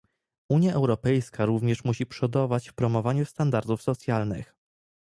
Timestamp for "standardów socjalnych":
3.25-4.55